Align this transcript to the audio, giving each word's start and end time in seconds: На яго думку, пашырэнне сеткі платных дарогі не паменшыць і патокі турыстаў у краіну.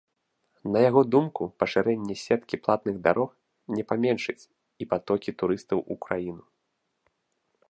На 0.75 0.79
яго 0.89 1.01
думку, 1.15 1.41
пашырэнне 1.63 2.15
сеткі 2.23 2.61
платных 2.67 2.95
дарогі 3.07 3.35
не 3.77 3.83
паменшыць 3.93 4.39
і 4.49 4.83
патокі 4.95 5.31
турыстаў 5.45 5.79
у 5.93 6.03
краіну. 6.09 6.43